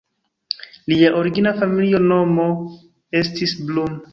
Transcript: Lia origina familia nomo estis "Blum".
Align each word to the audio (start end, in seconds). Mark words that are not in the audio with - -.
Lia 0.93 1.11
origina 1.19 1.53
familia 1.61 2.01
nomo 2.07 2.49
estis 3.21 3.57
"Blum". 3.69 4.05